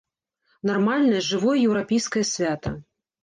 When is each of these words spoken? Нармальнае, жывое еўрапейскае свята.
Нармальнае, 0.69 1.19
жывое 1.27 1.53
еўрапейскае 1.67 2.23
свята. 2.33 2.75